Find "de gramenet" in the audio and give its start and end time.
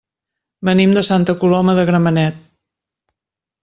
1.81-2.43